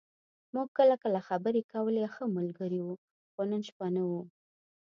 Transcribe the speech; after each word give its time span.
موږ 0.53 0.67
کله 0.77 0.95
کله 1.03 1.19
خبرې 1.27 1.61
کولې 1.71 2.01
او 2.05 2.11
ښه 2.13 2.25
ملګري 2.37 2.79
وو، 2.81 2.95
خو 3.31 3.41
نن 3.51 3.61
شپه 3.69 3.87
نه 3.95 4.03
و. 4.09 4.11